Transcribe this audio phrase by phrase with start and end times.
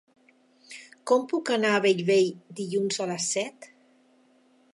[1.11, 2.25] Com puc anar a Bellvei
[2.61, 3.71] dilluns a les set?